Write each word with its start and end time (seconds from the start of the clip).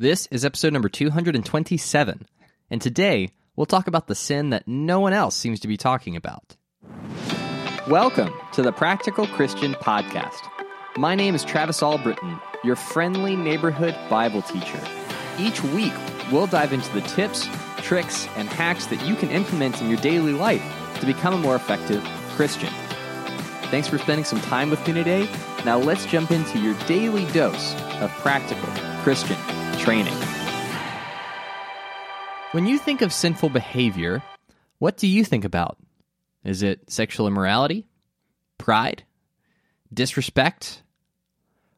This 0.00 0.28
is 0.30 0.44
episode 0.44 0.72
number 0.72 0.88
227, 0.88 2.24
and 2.70 2.80
today 2.80 3.30
we'll 3.56 3.66
talk 3.66 3.88
about 3.88 4.06
the 4.06 4.14
sin 4.14 4.50
that 4.50 4.68
no 4.68 5.00
one 5.00 5.12
else 5.12 5.34
seems 5.34 5.58
to 5.58 5.66
be 5.66 5.76
talking 5.76 6.14
about. 6.14 6.54
Welcome 7.88 8.32
to 8.52 8.62
the 8.62 8.70
Practical 8.70 9.26
Christian 9.26 9.74
Podcast. 9.74 10.38
My 10.96 11.16
name 11.16 11.34
is 11.34 11.44
Travis 11.44 11.82
Albritton, 11.82 12.38
your 12.62 12.76
friendly 12.76 13.34
neighborhood 13.34 13.96
Bible 14.08 14.42
teacher. 14.42 14.80
Each 15.36 15.60
week, 15.64 15.92
we'll 16.30 16.46
dive 16.46 16.72
into 16.72 16.92
the 16.94 17.00
tips, 17.00 17.48
tricks, 17.78 18.28
and 18.36 18.48
hacks 18.48 18.86
that 18.86 19.04
you 19.04 19.16
can 19.16 19.30
implement 19.30 19.82
in 19.82 19.88
your 19.88 19.98
daily 19.98 20.32
life 20.32 20.62
to 21.00 21.06
become 21.06 21.34
a 21.34 21.38
more 21.38 21.56
effective 21.56 22.04
Christian. 22.36 22.72
Thanks 23.72 23.88
for 23.88 23.98
spending 23.98 24.24
some 24.24 24.40
time 24.42 24.70
with 24.70 24.86
me 24.86 24.94
today. 24.94 25.28
Now 25.64 25.78
let's 25.78 26.06
jump 26.06 26.30
into 26.30 26.60
your 26.60 26.74
daily 26.86 27.26
dose 27.32 27.74
of 28.00 28.12
practical 28.20 28.68
Christian 29.02 29.36
training. 29.88 30.12
When 32.52 32.66
you 32.66 32.76
think 32.76 33.00
of 33.00 33.10
sinful 33.10 33.48
behavior, 33.48 34.22
what 34.80 34.98
do 34.98 35.06
you 35.06 35.24
think 35.24 35.46
about? 35.46 35.78
Is 36.44 36.62
it 36.62 36.90
sexual 36.90 37.26
immorality? 37.26 37.86
Pride? 38.58 39.04
Disrespect? 39.90 40.82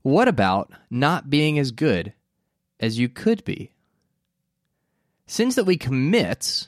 What 0.00 0.26
about 0.26 0.72
not 0.88 1.28
being 1.28 1.58
as 1.58 1.70
good 1.70 2.14
as 2.80 2.98
you 2.98 3.10
could 3.10 3.44
be? 3.44 3.72
Sins 5.26 5.56
that 5.56 5.64
we 5.64 5.76
commit 5.76 6.66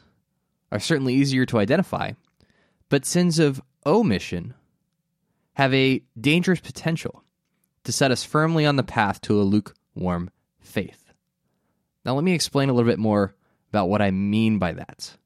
are 0.70 0.78
certainly 0.78 1.14
easier 1.14 1.46
to 1.46 1.58
identify, 1.58 2.12
but 2.90 3.06
sins 3.06 3.38
of 3.38 3.62
omission 3.86 4.52
have 5.54 5.72
a 5.72 6.02
dangerous 6.20 6.60
potential 6.60 7.24
to 7.84 7.92
set 7.92 8.10
us 8.10 8.24
firmly 8.24 8.66
on 8.66 8.76
the 8.76 8.82
path 8.82 9.22
to 9.22 9.40
a 9.40 9.42
lukewarm 9.42 10.28
faith. 10.60 11.09
Now, 12.04 12.14
let 12.14 12.24
me 12.24 12.34
explain 12.34 12.68
a 12.68 12.72
little 12.72 12.90
bit 12.90 12.98
more 12.98 13.34
about 13.70 13.88
what 13.88 14.02
I 14.02 14.10
mean 14.10 14.58
by 14.58 14.72
that. 14.72 15.16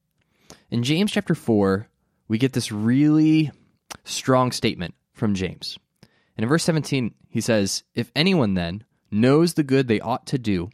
In 0.70 0.82
James 0.82 1.12
chapter 1.12 1.34
4, 1.34 1.88
we 2.28 2.38
get 2.38 2.52
this 2.52 2.72
really 2.72 3.50
strong 4.04 4.50
statement 4.52 4.94
from 5.12 5.34
James. 5.34 5.78
And 6.36 6.42
in 6.42 6.48
verse 6.48 6.64
17, 6.64 7.14
he 7.28 7.40
says, 7.40 7.84
If 7.94 8.10
anyone 8.16 8.54
then 8.54 8.84
knows 9.10 9.54
the 9.54 9.62
good 9.62 9.86
they 9.86 10.00
ought 10.00 10.26
to 10.26 10.38
do 10.38 10.70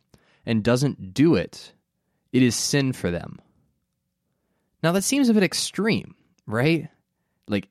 and 0.46 0.64
doesn't 0.64 1.12
do 1.12 1.34
it, 1.34 1.72
it 2.32 2.42
is 2.42 2.56
sin 2.56 2.92
for 2.92 3.10
them. 3.10 3.40
Now, 4.82 4.92
that 4.92 5.04
seems 5.04 5.28
a 5.28 5.34
bit 5.34 5.42
extreme, 5.42 6.14
right? 6.46 6.88
Like, 7.46 7.68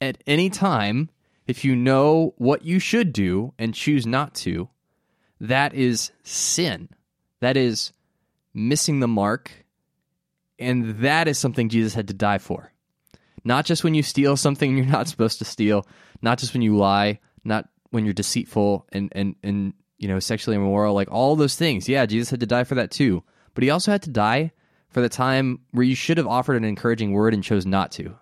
at 0.00 0.22
any 0.26 0.48
time, 0.48 1.10
if 1.46 1.64
you 1.64 1.76
know 1.76 2.34
what 2.38 2.64
you 2.64 2.78
should 2.78 3.12
do 3.12 3.52
and 3.58 3.74
choose 3.74 4.06
not 4.06 4.34
to, 4.36 4.70
that 5.40 5.74
is 5.74 6.12
sin. 6.22 6.88
That 7.42 7.56
is 7.56 7.92
missing 8.54 9.00
the 9.00 9.08
mark. 9.08 9.50
And 10.58 11.00
that 11.00 11.28
is 11.28 11.38
something 11.38 11.68
Jesus 11.68 11.94
had 11.94 12.08
to 12.08 12.14
die 12.14 12.38
for. 12.38 12.72
Not 13.44 13.66
just 13.66 13.82
when 13.82 13.94
you 13.94 14.02
steal 14.02 14.36
something 14.36 14.76
you're 14.76 14.86
not 14.86 15.08
supposed 15.08 15.38
to 15.40 15.44
steal, 15.44 15.86
not 16.22 16.38
just 16.38 16.54
when 16.54 16.62
you 16.62 16.76
lie, 16.76 17.18
not 17.44 17.68
when 17.90 18.04
you're 18.04 18.14
deceitful 18.14 18.86
and, 18.92 19.12
and, 19.12 19.34
and 19.42 19.74
you 19.98 20.08
know, 20.08 20.20
sexually 20.20 20.56
immoral, 20.56 20.94
like 20.94 21.10
all 21.10 21.36
those 21.36 21.56
things. 21.56 21.88
Yeah, 21.88 22.06
Jesus 22.06 22.30
had 22.30 22.40
to 22.40 22.46
die 22.46 22.64
for 22.64 22.76
that 22.76 22.90
too. 22.90 23.24
But 23.54 23.64
he 23.64 23.70
also 23.70 23.90
had 23.90 24.02
to 24.02 24.10
die 24.10 24.52
for 24.88 25.00
the 25.00 25.08
time 25.08 25.60
where 25.72 25.84
you 25.84 25.94
should 25.94 26.18
have 26.18 26.26
offered 26.26 26.56
an 26.56 26.64
encouraging 26.64 27.12
word 27.12 27.34
and 27.34 27.42
chose 27.42 27.66
not 27.66 27.92
to 27.92 28.16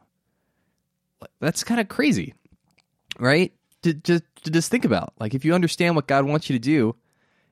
that's 1.41 1.64
kind 1.64 1.80
of 1.80 1.88
crazy, 1.88 2.34
right? 3.18 3.52
To, 3.82 3.94
to, 3.94 4.20
to 4.20 4.50
just 4.50 4.70
think 4.70 4.84
about. 4.84 5.14
Like, 5.18 5.34
if 5.34 5.44
you 5.44 5.54
understand 5.54 5.96
what 5.96 6.06
God 6.06 6.24
wants 6.24 6.48
you 6.48 6.56
to 6.56 6.60
do 6.60 6.96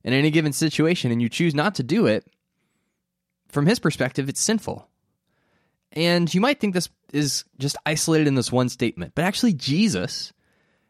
in 0.09 0.15
any 0.15 0.31
given 0.31 0.55
situation 0.55 1.13
and 1.13 1.21
you 1.21 1.29
choose 1.29 1.55
not 1.55 1.75
to 1.75 1.83
do 1.83 2.07
it, 2.07 2.27
from 3.49 3.67
his 3.67 3.79
perspective, 3.79 4.29
it's 4.29 4.41
sinful. 4.41 4.89
And 5.93 6.33
you 6.33 6.41
might 6.41 6.61
think 6.61 6.73
this 6.73 6.89
is 7.13 7.45
just 7.59 7.77
isolated 7.85 8.27
in 8.27 8.35
this 8.35 8.51
one 8.51 8.71
statement, 8.71 9.13
but 9.15 9.27
actually, 9.27 9.53
Jesus 9.53 10.33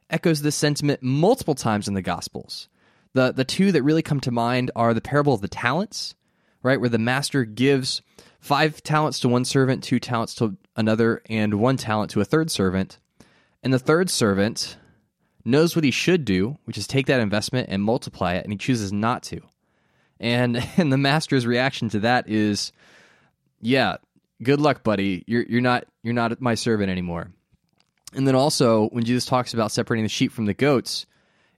echoes 0.09 0.41
this 0.41 0.55
sentiment 0.55 1.03
multiple 1.03 1.57
times 1.57 1.89
in 1.89 1.95
the 1.95 2.03
Gospels. 2.03 2.69
The, 3.15 3.33
the 3.33 3.45
two 3.45 3.73
that 3.73 3.83
really 3.83 4.03
come 4.03 4.21
to 4.21 4.31
mind 4.31 4.71
are 4.77 4.95
the 4.95 5.01
parable 5.01 5.35
of 5.35 5.41
the 5.41 5.49
talents, 5.49 6.15
right, 6.63 6.81
where 6.81 6.89
the 6.89 6.99
master 6.99 7.45
gives 7.45 8.03
five 8.39 8.83
talents 8.85 9.19
to 9.21 9.29
one 9.29 9.45
servant, 9.45 9.83
two 9.83 9.99
talents 9.99 10.35
to 10.37 10.57
another, 10.77 11.23
and 11.29 11.55
one 11.55 11.77
talent 11.77 12.13
to 12.13 12.21
a 12.21 12.25
third 12.25 12.51
servant. 12.53 12.99
And 13.65 13.73
the 13.73 13.81
third 13.81 14.11
servant 14.11 14.77
knows 15.49 15.75
what 15.75 15.85
he 15.85 15.91
should 15.91 16.25
do, 16.25 16.59
which 16.65 16.79
is 16.79 16.87
take 16.87 17.07
that 17.07 17.21
investment 17.21 17.69
and 17.71 17.83
multiply 17.83 18.35
it, 18.35 18.45
and 18.45 18.53
he 18.53 18.59
chooses 18.59 18.93
not 18.93 19.23
to. 19.25 19.41
And 20.21 20.57
and 20.77 20.93
the 20.93 20.99
master's 20.99 21.47
reaction 21.47 21.89
to 21.91 22.01
that 22.01 22.29
is, 22.29 22.73
yeah, 23.61 23.97
good 24.43 24.61
luck, 24.61 24.83
buddy. 24.83 25.25
You're 25.27 25.45
you're 25.45 25.61
not 25.61 25.87
you're 26.03 26.15
not 26.15 26.41
my 26.41 26.55
servant 26.55 26.91
anymore. 26.91 27.31
And 28.15 28.27
then 28.27 28.35
also 28.35 28.89
when 28.91 29.05
Jesus 29.05 29.27
talks 29.27 29.53
about 29.53 29.73
separating 29.73 30.05
the 30.05 30.09
sheep 30.09 30.33
from 30.33 30.47
the 30.47 30.55
goats, 30.55 31.07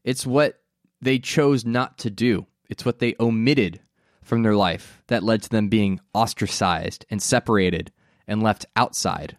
it's 0.05 0.27
what 0.27 0.61
they 1.01 1.19
chose 1.19 1.65
not 1.65 1.99
to 1.99 2.11
do. 2.11 2.47
It's 2.69 2.85
what 2.85 2.99
they 2.99 3.15
omitted 3.21 3.81
from 4.23 4.43
their 4.43 4.55
life 4.55 5.03
that 5.09 5.23
led 5.23 5.43
to 5.43 5.49
them 5.49 5.69
being 5.69 6.01
ostracized 6.15 7.05
and 7.11 7.23
separated 7.23 7.93
and 8.27 8.43
left 8.43 8.67
outside 8.77 9.37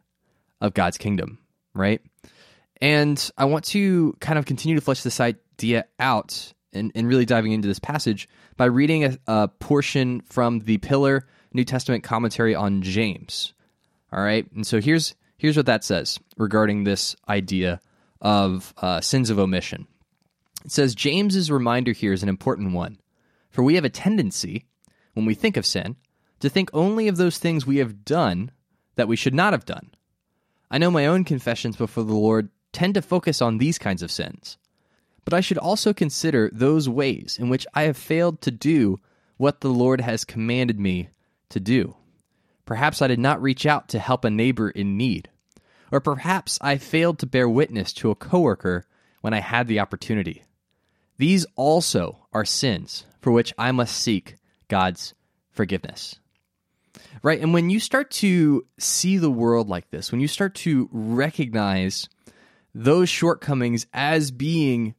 of 0.59 0.73
God's 0.73 0.97
kingdom, 0.97 1.39
right? 1.73 2.01
And 2.81 3.31
I 3.37 3.45
want 3.45 3.65
to 3.65 4.15
kind 4.19 4.39
of 4.39 4.45
continue 4.45 4.75
to 4.75 4.81
flesh 4.81 5.03
this 5.03 5.19
idea 5.19 5.85
out 5.99 6.53
and, 6.73 6.91
and 6.95 7.07
really 7.07 7.25
diving 7.25 7.51
into 7.51 7.67
this 7.67 7.79
passage 7.79 8.27
by 8.57 8.65
reading 8.65 9.03
a, 9.03 9.17
a 9.27 9.47
portion 9.47 10.21
from 10.21 10.59
the 10.61 10.77
Pillar 10.79 11.27
New 11.53 11.63
Testament 11.63 12.03
commentary 12.03 12.55
on 12.55 12.81
James. 12.81 13.53
All 14.11 14.21
right, 14.21 14.49
and 14.53 14.65
so 14.65 14.81
here's 14.81 15.15
here's 15.37 15.57
what 15.57 15.65
that 15.67 15.83
says 15.83 16.19
regarding 16.37 16.83
this 16.83 17.15
idea 17.29 17.79
of 18.19 18.73
uh, 18.77 19.01
sins 19.01 19.29
of 19.29 19.39
omission. 19.39 19.87
It 20.65 20.71
says 20.71 20.95
James's 20.95 21.49
reminder 21.49 21.91
here 21.91 22.13
is 22.13 22.23
an 22.23 22.29
important 22.29 22.73
one, 22.73 22.99
for 23.49 23.63
we 23.63 23.75
have 23.75 23.85
a 23.85 23.89
tendency 23.89 24.65
when 25.13 25.25
we 25.25 25.33
think 25.33 25.57
of 25.57 25.65
sin, 25.65 25.95
to 26.39 26.49
think 26.49 26.69
only 26.73 27.07
of 27.07 27.17
those 27.17 27.37
things 27.37 27.65
we 27.65 27.77
have 27.77 28.05
done 28.05 28.51
that 28.95 29.07
we 29.07 29.15
should 29.15 29.33
not 29.33 29.53
have 29.53 29.65
done. 29.65 29.91
I 30.69 30.77
know 30.77 30.91
my 30.91 31.05
own 31.07 31.23
confessions 31.23 31.75
before 31.75 32.03
the 32.03 32.13
Lord 32.13 32.49
tend 32.71 32.93
to 32.95 33.01
focus 33.01 33.41
on 33.41 33.57
these 33.57 33.77
kinds 33.77 34.01
of 34.01 34.11
sins. 34.11 34.57
But 35.23 35.33
I 35.33 35.41
should 35.41 35.57
also 35.57 35.93
consider 35.93 36.49
those 36.53 36.89
ways 36.89 37.37
in 37.39 37.49
which 37.49 37.67
I 37.73 37.83
have 37.83 37.97
failed 37.97 38.41
to 38.41 38.51
do 38.51 38.99
what 39.37 39.61
the 39.61 39.69
Lord 39.69 40.01
has 40.01 40.25
commanded 40.25 40.79
me 40.79 41.09
to 41.49 41.59
do. 41.59 41.95
Perhaps 42.65 43.01
I 43.01 43.07
did 43.07 43.19
not 43.19 43.41
reach 43.41 43.65
out 43.65 43.89
to 43.89 43.99
help 43.99 44.23
a 44.23 44.29
neighbor 44.29 44.69
in 44.69 44.97
need. 44.97 45.29
Or 45.91 45.99
perhaps 45.99 46.57
I 46.61 46.77
failed 46.77 47.19
to 47.19 47.25
bear 47.25 47.49
witness 47.49 47.91
to 47.93 48.11
a 48.11 48.15
coworker 48.15 48.85
when 49.21 49.33
I 49.33 49.39
had 49.39 49.67
the 49.67 49.79
opportunity. 49.79 50.43
These 51.17 51.45
also 51.55 52.27
are 52.33 52.45
sins 52.45 53.05
for 53.19 53.31
which 53.31 53.53
I 53.57 53.71
must 53.71 53.95
seek 53.95 54.37
God's 54.67 55.13
forgiveness. 55.51 56.17
Right? 57.23 57.41
And 57.41 57.53
when 57.53 57.69
you 57.69 57.79
start 57.79 58.09
to 58.11 58.65
see 58.79 59.17
the 59.17 59.29
world 59.29 59.69
like 59.69 59.89
this, 59.91 60.11
when 60.11 60.21
you 60.21 60.27
start 60.27 60.55
to 60.55 60.89
recognize 60.91 62.09
those 62.73 63.09
shortcomings 63.09 63.85
as 63.93 64.31
being 64.31 64.95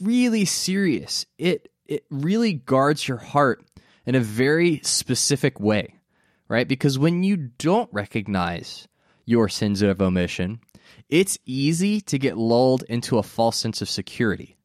really 0.00 0.44
serious, 0.44 1.26
it 1.38 1.70
it 1.86 2.04
really 2.10 2.52
guards 2.54 3.06
your 3.06 3.18
heart 3.18 3.64
in 4.04 4.14
a 4.14 4.20
very 4.20 4.80
specific 4.82 5.60
way, 5.60 5.94
right? 6.48 6.66
Because 6.66 6.98
when 6.98 7.22
you 7.22 7.36
don't 7.36 7.92
recognize 7.92 8.88
your 9.24 9.48
sins 9.48 9.82
of 9.82 10.00
omission, 10.00 10.60
it's 11.08 11.38
easy 11.44 12.00
to 12.02 12.18
get 12.18 12.36
lulled 12.36 12.82
into 12.84 13.18
a 13.18 13.22
false 13.22 13.56
sense 13.56 13.82
of 13.82 13.88
security, 13.88 14.56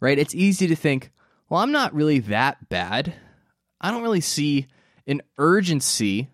right? 0.00 0.18
It's 0.18 0.34
easy 0.34 0.66
to 0.66 0.76
think, 0.76 1.10
well, 1.48 1.60
I'm 1.60 1.72
not 1.72 1.94
really 1.94 2.18
that 2.20 2.68
bad. 2.68 3.14
I 3.80 3.90
don't 3.90 4.02
really 4.02 4.20
see 4.20 4.66
an 5.06 5.22
urgency 5.38 6.30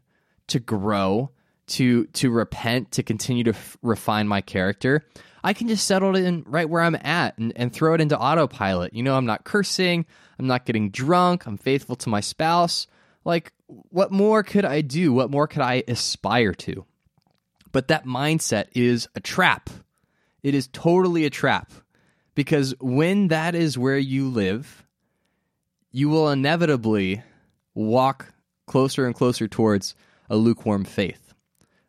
to 0.49 0.59
grow, 0.59 1.31
to 1.69 2.07
to 2.07 2.31
repent, 2.31 2.93
to 2.93 3.03
continue 3.03 3.45
to 3.45 3.51
f- 3.51 3.77
refine 3.83 4.29
my 4.29 4.41
character. 4.41 5.05
I 5.45 5.53
can 5.53 5.69
just 5.69 5.87
settle 5.87 6.15
in 6.15 6.45
right 6.47 6.69
where 6.69 6.83
I'm 6.83 6.95
at 6.95 7.37
and, 7.39 7.53
and 7.57 7.73
throw 7.73 7.95
it 7.95 8.01
into 8.01 8.19
autopilot. 8.19 8.95
You 8.95 9.03
know, 9.03 9.17
I'm 9.17 9.27
not 9.27 9.45
cursing, 9.45 10.07
I'm 10.39 10.47
not 10.47 10.67
getting 10.67 10.91
drunk, 10.91 11.47
I'm 11.47 11.59
faithful 11.59 11.97
to 11.97 12.09
my 12.09 12.21
spouse. 12.21 12.87
Like, 13.25 13.53
what 13.67 14.11
more 14.13 14.43
could 14.43 14.65
I 14.65 14.81
do? 14.81 15.13
What 15.13 15.31
more 15.31 15.47
could 15.47 15.63
I 15.63 15.85
aspire 15.89 16.55
to? 16.55 16.85
But 17.73 17.89
that 17.89 18.05
mindset 18.05 18.67
is 18.75 19.09
a 19.15 19.21
trap. 19.21 19.71
It 20.43 20.55
is 20.55 20.69
totally 20.69 21.25
a 21.25 21.31
trap. 21.31 21.73
Because 22.35 22.75
when 22.81 23.29
that 23.29 23.55
is 23.55 23.79
where 23.79 23.99
you 23.99 24.29
live, 24.29 24.85
you 25.91 26.09
will 26.09 26.31
inevitably 26.31 27.23
walk 27.75 28.33
closer 28.67 29.07
and 29.07 29.15
closer 29.15 29.47
towards 29.49 29.95
a 30.31 30.37
lukewarm 30.37 30.85
faith. 30.85 31.22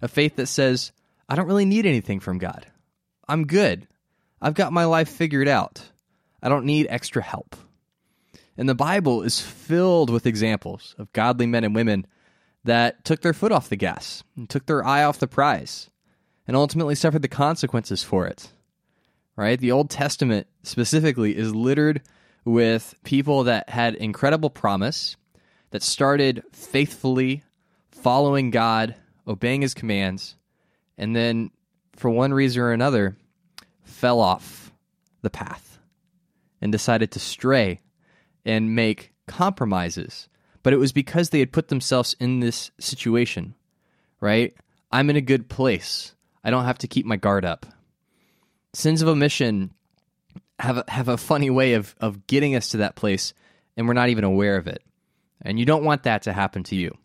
A 0.04 0.10
faith 0.10 0.36
that 0.36 0.48
says, 0.48 0.92
I 1.30 1.36
don't 1.36 1.48
really 1.48 1.64
need 1.64 1.86
anything 1.86 2.20
from 2.20 2.38
God. 2.38 2.68
I'm 3.26 3.48
good. 3.48 3.88
I've 4.42 4.54
got 4.54 4.74
my 4.74 4.84
life 4.84 5.08
figured 5.08 5.48
out. 5.48 5.82
I 6.42 6.50
don't 6.50 6.66
need 6.66 6.88
extra 6.90 7.22
help. 7.22 7.56
And 8.58 8.68
the 8.68 8.76
Bible 8.76 9.22
is 9.22 9.40
filled 9.40 10.10
with 10.10 10.26
examples 10.26 10.94
of 10.98 11.14
godly 11.14 11.46
men 11.46 11.64
and 11.64 11.74
women 11.74 12.06
that 12.66 13.06
took 13.06 13.22
their 13.22 13.32
foot 13.32 13.54
off 13.54 13.70
the 13.70 13.78
gas 13.78 14.26
and 14.36 14.50
took 14.50 14.66
their 14.66 14.86
eye 14.86 15.06
off 15.06 15.20
the 15.20 15.26
prize 15.28 15.90
and 16.50 16.58
ultimately 16.58 16.96
suffered 16.96 17.22
the 17.22 17.30
consequences 17.30 18.04
for 18.04 18.28
it. 18.28 18.52
Right? 19.38 19.58
The 19.58 19.72
Old 19.72 19.90
Testament 19.90 20.48
specifically 20.64 21.38
is 21.38 21.56
littered 21.56 22.02
with 22.44 22.94
people 23.06 23.46
that 23.46 23.70
had 23.70 23.96
incredible 23.96 24.50
promise, 24.50 25.16
that 25.72 25.82
started 25.82 26.44
faithfully 26.52 27.44
following 27.90 28.52
God, 28.52 28.96
obeying 29.28 29.62
his 29.62 29.74
commands, 29.74 30.36
and 30.98 31.16
then 31.16 31.52
for 31.96 32.10
one 32.10 32.34
reason 32.34 32.62
or 32.62 32.72
another 32.72 33.16
fell 33.84 34.20
off 34.20 34.72
the 35.22 35.30
path 35.30 35.80
and 36.62 36.72
decided 36.72 37.12
to 37.12 37.20
stray 37.20 37.82
and 38.46 38.76
make 38.76 39.14
compromises. 39.28 40.28
But 40.64 40.74
it 40.74 40.78
was 40.78 40.92
because 40.92 41.30
they 41.30 41.40
had 41.40 41.52
put 41.52 41.68
themselves 41.68 42.16
in 42.20 42.40
this 42.40 42.72
situation, 42.80 43.56
right? 44.22 44.54
I'm 44.92 45.10
in 45.10 45.16
a 45.16 45.22
good 45.22 45.50
place. 45.50 46.16
I 46.44 46.52
don't 46.52 46.66
have 46.66 46.78
to 46.80 46.88
keep 46.88 47.06
my 47.06 47.18
guard 47.18 47.46
up. 47.46 47.66
Sins 48.74 49.02
of 49.02 49.08
omission 49.08 49.74
have 50.60 50.78
a, 50.78 50.86
have 50.88 51.10
a 51.10 51.18
funny 51.18 51.50
way 51.50 51.74
of 51.74 51.96
of 52.00 52.28
getting 52.28 52.56
us 52.56 52.70
to 52.70 52.78
that 52.78 52.96
place, 52.96 53.34
and 53.76 53.88
we're 53.88 53.94
not 53.94 54.10
even 54.10 54.24
aware 54.24 54.58
of 54.58 54.68
it. 54.68 54.82
And 55.42 55.60
you 55.60 55.66
don't 55.66 55.84
want 55.84 56.04
that 56.04 56.24
to 56.24 56.34
happen 56.34 56.64
to 56.64 56.76
you. 56.76 56.98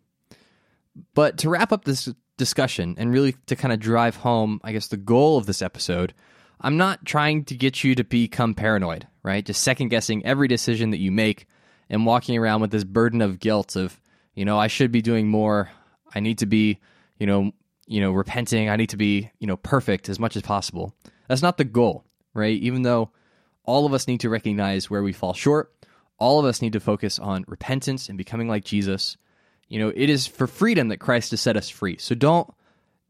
But 1.13 1.39
to 1.39 1.49
wrap 1.49 1.71
up 1.71 1.85
this 1.85 2.09
discussion 2.37 2.95
and 2.97 3.13
really 3.13 3.35
to 3.47 3.55
kind 3.55 3.73
of 3.73 3.79
drive 3.79 4.15
home, 4.15 4.59
I 4.63 4.71
guess, 4.71 4.87
the 4.87 4.97
goal 4.97 5.37
of 5.37 5.45
this 5.45 5.61
episode, 5.61 6.13
I'm 6.61 6.77
not 6.77 7.05
trying 7.05 7.45
to 7.45 7.55
get 7.55 7.83
you 7.83 7.95
to 7.95 8.03
become 8.03 8.55
paranoid, 8.55 9.07
right? 9.23 9.45
Just 9.45 9.63
second 9.63 9.89
guessing 9.89 10.25
every 10.25 10.47
decision 10.47 10.89
that 10.91 10.99
you 10.99 11.11
make 11.11 11.47
and 11.89 12.05
walking 12.05 12.37
around 12.37 12.61
with 12.61 12.71
this 12.71 12.83
burden 12.83 13.21
of 13.21 13.39
guilt 13.39 13.75
of, 13.75 13.99
you 14.33 14.45
know, 14.45 14.57
I 14.57 14.67
should 14.67 14.91
be 14.91 15.01
doing 15.01 15.27
more. 15.27 15.69
I 16.13 16.19
need 16.19 16.39
to 16.39 16.45
be, 16.45 16.79
you 17.17 17.27
know, 17.27 17.51
you 17.87 18.01
know, 18.01 18.11
repenting. 18.11 18.69
I 18.69 18.75
need 18.75 18.89
to 18.89 18.97
be, 18.97 19.31
you 19.39 19.47
know, 19.47 19.57
perfect 19.57 20.09
as 20.09 20.19
much 20.19 20.35
as 20.35 20.41
possible. 20.41 20.93
That's 21.27 21.41
not 21.41 21.57
the 21.57 21.63
goal, 21.63 22.05
right? 22.33 22.59
Even 22.59 22.81
though 22.81 23.11
all 23.63 23.85
of 23.85 23.93
us 23.93 24.07
need 24.07 24.21
to 24.21 24.29
recognize 24.29 24.89
where 24.89 25.03
we 25.03 25.13
fall 25.13 25.33
short, 25.33 25.73
all 26.17 26.39
of 26.39 26.45
us 26.45 26.61
need 26.61 26.73
to 26.73 26.79
focus 26.79 27.19
on 27.19 27.45
repentance 27.47 28.09
and 28.09 28.17
becoming 28.17 28.47
like 28.47 28.65
Jesus. 28.65 29.17
You 29.69 29.79
know, 29.79 29.93
it 29.95 30.09
is 30.09 30.27
for 30.27 30.47
freedom 30.47 30.89
that 30.89 30.97
Christ 30.97 31.31
has 31.31 31.41
set 31.41 31.55
us 31.55 31.69
free. 31.69 31.97
So 31.97 32.15
don't 32.15 32.51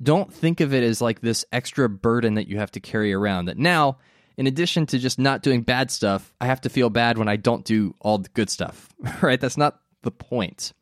don't 0.01 0.31
think 0.31 0.61
of 0.61 0.73
it 0.73 0.83
as 0.83 1.01
like 1.01 1.19
this 1.19 1.43
extra 1.51 1.89
burden 1.89 2.35
that 2.35 2.47
you 2.47 2.57
have 2.57 2.71
to 2.71 2.79
carry 2.79 3.13
around. 3.13 3.45
That 3.45 3.57
now, 3.57 3.97
in 4.37 4.47
addition 4.47 4.85
to 4.87 4.99
just 4.99 5.19
not 5.19 5.41
doing 5.41 5.61
bad 5.61 5.91
stuff, 5.91 6.33
I 6.39 6.45
have 6.45 6.61
to 6.61 6.69
feel 6.69 6.89
bad 6.89 7.17
when 7.17 7.27
I 7.27 7.35
don't 7.35 7.65
do 7.65 7.95
all 7.99 8.17
the 8.19 8.29
good 8.29 8.49
stuff. 8.49 8.87
right? 9.21 9.39
That's 9.39 9.57
not 9.57 9.79
the 10.03 10.11
point. 10.11 10.73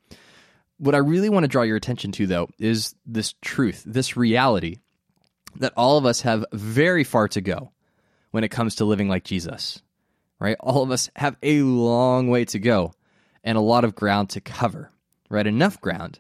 What 0.77 0.93
I 0.93 0.99
really 0.99 1.29
want 1.29 1.43
to 1.43 1.47
draw 1.47 1.63
your 1.63 1.77
attention 1.77 2.11
to, 2.13 2.27
though, 2.27 2.49
is 2.59 2.93
this 3.05 3.33
truth, 3.41 3.83
this 3.85 4.15
reality 4.15 4.77
that 5.55 5.73
all 5.75 5.97
of 5.97 6.05
us 6.05 6.21
have 6.21 6.45
very 6.53 7.03
far 7.03 7.27
to 7.29 7.41
go 7.41 7.71
when 8.31 8.43
it 8.43 8.49
comes 8.49 8.75
to 8.75 8.85
living 8.85 9.09
like 9.09 9.23
Jesus, 9.23 9.81
right? 10.39 10.57
All 10.59 10.83
of 10.83 10.91
us 10.91 11.09
have 11.15 11.35
a 11.41 11.61
long 11.61 12.29
way 12.29 12.45
to 12.45 12.59
go 12.59 12.93
and 13.43 13.57
a 13.57 13.61
lot 13.61 13.83
of 13.83 13.95
ground 13.95 14.29
to 14.31 14.41
cover, 14.41 14.91
right? 15.29 15.47
Enough 15.47 15.81
ground 15.81 16.19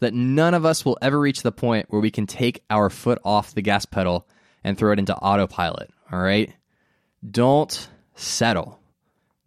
that 0.00 0.14
none 0.14 0.54
of 0.54 0.64
us 0.64 0.84
will 0.84 0.98
ever 1.02 1.18
reach 1.18 1.42
the 1.42 1.52
point 1.52 1.86
where 1.90 2.00
we 2.00 2.10
can 2.10 2.26
take 2.26 2.62
our 2.70 2.90
foot 2.90 3.18
off 3.24 3.54
the 3.54 3.62
gas 3.62 3.84
pedal 3.84 4.26
and 4.62 4.76
throw 4.76 4.92
it 4.92 4.98
into 4.98 5.16
autopilot, 5.16 5.90
all 6.12 6.20
right? 6.20 6.52
Don't 7.28 7.88
settle. 8.14 8.78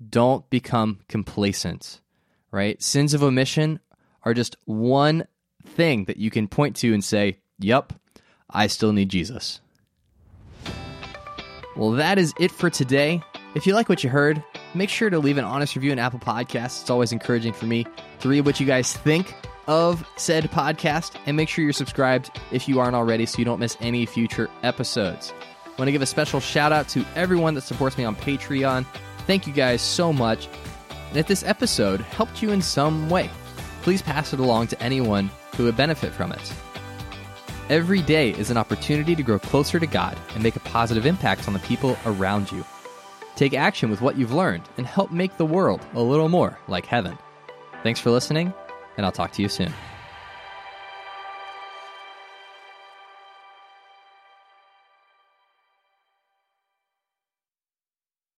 Don't 0.10 0.50
become 0.50 1.00
complacent, 1.08 2.02
right? 2.52 2.82
Sins 2.82 3.14
of 3.14 3.24
omission 3.24 3.80
are 4.24 4.34
just 4.34 4.56
one 4.66 5.26
thing 5.66 6.06
that 6.06 6.18
you 6.18 6.30
can 6.32 6.48
point 6.48 6.76
to 6.78 6.94
and 6.94 7.04
say, 7.04 7.38
Yep, 7.60 7.94
I 8.50 8.68
still 8.68 8.92
need 8.92 9.10
Jesus. 9.10 9.62
Well, 11.76 11.92
that 11.92 12.18
is 12.18 12.34
it 12.40 12.52
for 12.52 12.70
today. 12.70 13.22
If 13.56 13.66
you 13.68 13.74
like 13.74 13.88
what 13.88 14.04
you 14.04 14.10
heard, 14.10 14.44
make 14.74 14.90
sure 14.90 15.10
to 15.10 15.20
leave 15.20 15.38
an 15.38 15.46
honest 15.46 15.76
review 15.76 15.92
in 15.92 16.00
Apple 16.00 16.20
Podcasts. 16.20 16.82
It's 16.82 16.90
always 16.90 17.12
encouraging 17.12 17.54
for 17.54 17.66
me 17.66 17.86
to 18.20 18.30
read 18.30 18.46
what 18.46 18.60
you 18.60 18.66
guys 18.66 18.96
think 18.96 19.36
of 19.68 20.06
said 20.18 20.46
podcast, 20.46 21.16
and 21.26 21.38
make 21.38 21.48
sure 21.48 21.64
you're 21.64 21.74
subscribed 21.74 22.32
if 22.52 22.68
you 22.68 22.80
aren't 22.80 22.96
already 22.96 23.26
so 23.26 23.38
you 23.40 23.46
don't 23.46 23.60
miss 23.60 23.78
any 23.80 24.06
future 24.06 24.50
episodes. 24.64 25.34
I 25.66 25.70
want 25.78 25.88
to 25.88 25.92
give 25.92 26.02
a 26.02 26.08
special 26.08 26.40
shout 26.40 26.72
out 26.72 26.90
to 26.90 27.06
everyone 27.16 27.54
that 27.54 27.62
supports 27.62 27.98
me 27.98 28.04
on 28.04 28.16
Patreon. 28.16 28.86
Thank 29.28 29.48
you 29.48 29.54
guys 29.54 29.82
so 29.82 30.12
much. 30.12 30.50
And 31.10 31.18
if 31.18 31.28
this 31.28 31.44
episode 31.44 32.02
helped 32.02 32.42
you 32.42 32.52
in 32.52 32.62
some 32.62 33.10
way, 33.10 33.30
please 33.82 34.02
pass 34.02 34.34
it 34.34 34.40
along 34.40 34.68
to 34.68 34.82
anyone 34.82 35.30
who 35.56 35.66
would 35.66 35.78
benefit 35.78 36.12
from 36.12 36.32
it. 36.32 36.54
Every 37.70 38.02
day 38.02 38.32
is 38.32 38.50
an 38.52 38.58
opportunity 38.58 39.16
to 39.16 39.24
grow 39.24 39.40
closer 39.40 39.80
to 39.80 39.88
God 39.88 40.18
and 40.34 40.44
make 40.44 40.56
a 40.56 40.62
positive 40.62 41.06
impact 41.06 41.48
on 41.48 41.54
the 41.54 41.60
people 41.60 41.98
around 42.06 42.52
you. 42.52 42.66
Take 43.36 43.54
action 43.54 43.90
with 43.90 44.02
what 44.02 44.18
you've 44.18 44.34
learned 44.34 44.64
and 44.78 44.86
help 44.86 45.12
make 45.12 45.38
the 45.38 45.46
world 45.46 45.86
a 45.94 46.02
little 46.02 46.30
more 46.30 46.60
like 46.68 46.86
heaven. 46.86 47.18
Thanks 47.84 48.00
for 48.00 48.12
listening, 48.12 48.54
and 48.98 49.06
I'll 49.06 49.12
talk 49.12 49.32
to 49.34 49.42
you 49.42 49.50
soon. 49.50 49.74